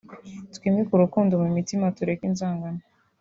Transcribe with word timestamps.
Twimike 0.55 0.91
urukundo 0.93 1.33
mu 1.43 1.47
mitima 1.57 1.85
tureke 1.97 2.23
inzangano 2.29 2.79